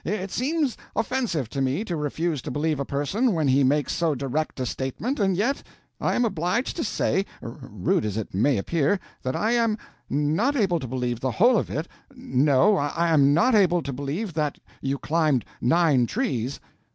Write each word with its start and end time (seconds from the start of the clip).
It 0.03 0.31
seems 0.31 0.77
offensive 0.95 1.47
to 1.51 1.61
me 1.61 1.85
to 1.85 1.95
refuse 1.95 2.41
to 2.41 2.49
believe 2.49 2.79
a 2.79 2.85
person 2.85 3.33
when 3.33 3.47
he 3.49 3.63
makes 3.63 3.93
so 3.93 4.15
direct 4.15 4.59
a 4.59 4.65
statement, 4.65 5.19
and 5.19 5.37
yet 5.37 5.61
I 5.99 6.15
am 6.15 6.25
obliged 6.25 6.75
to 6.77 6.83
say, 6.83 7.23
rude 7.39 8.03
as 8.03 8.17
it 8.17 8.33
may 8.33 8.57
appear, 8.57 8.99
that 9.21 9.35
I 9.35 9.51
am 9.51 9.77
not 10.09 10.55
able 10.55 10.79
to 10.79 10.87
believe 10.87 11.19
the 11.19 11.29
whole 11.29 11.55
of 11.55 11.69
it—no, 11.69 12.77
I 12.77 13.09
am 13.09 13.35
not 13.35 13.53
able 13.53 13.83
to 13.83 13.93
believe 13.93 14.33
that 14.33 14.57
you 14.81 14.97
climbed 14.97 15.45
nine 15.61 16.07
trees." 16.07 16.59